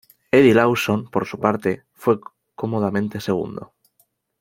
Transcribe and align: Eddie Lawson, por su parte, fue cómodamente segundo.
Eddie 0.31 0.53
Lawson, 0.55 1.05
por 1.11 1.27
su 1.27 1.39
parte, 1.39 1.83
fue 1.93 2.19
cómodamente 2.55 3.19
segundo. 3.21 3.73